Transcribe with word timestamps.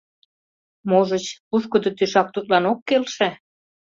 Можыч, 0.89 1.25
пушкыдо 1.47 1.89
тӧшак 1.97 2.27
тудлан 2.35 2.63
ок 2.71 2.79
келше? 2.87 3.29